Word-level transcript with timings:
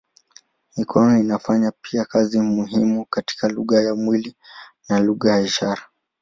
Mikono 0.77 1.17
inafanya 1.19 1.71
pia 1.81 2.05
kazi 2.05 2.39
muhimu 2.39 3.05
katika 3.05 3.47
lugha 3.49 3.81
ya 3.81 3.95
mwili 3.95 4.35
na 4.89 4.99
lugha 4.99 5.31
ya 5.31 5.41
ishara. 5.41 5.81